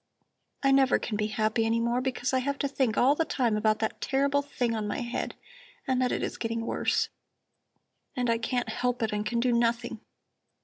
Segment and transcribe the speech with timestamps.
[0.63, 3.55] I never can be happy any more, because I have to think all the time
[3.55, 5.35] about that terrible thing on my head,
[5.85, 7.09] and that it is getting worse.
[8.15, 10.01] And I can't help it and can do nothing.